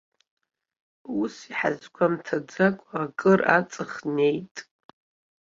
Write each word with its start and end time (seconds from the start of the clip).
Ус 1.21 1.35
иҳазгәамҭаӡакәа 1.51 2.97
акыр 3.05 3.39
аҵых 3.57 3.91
неит. 4.15 4.55